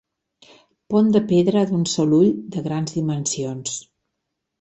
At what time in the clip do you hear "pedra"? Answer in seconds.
1.31-1.61